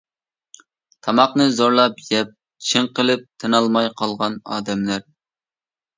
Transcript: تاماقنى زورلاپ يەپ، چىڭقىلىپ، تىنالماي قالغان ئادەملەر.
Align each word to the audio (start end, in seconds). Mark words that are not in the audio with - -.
تاماقنى 1.07 1.45
زورلاپ 1.57 2.01
يەپ، 2.13 2.33
چىڭقىلىپ، 2.69 3.27
تىنالماي 3.45 3.93
قالغان 4.01 4.43
ئادەملەر. 4.55 5.07